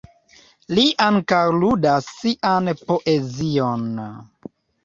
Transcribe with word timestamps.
Li 0.77 0.85
ankaŭ 1.07 1.41
ludas 1.57 2.09
sian 2.13 2.73
poezion. 2.87 3.87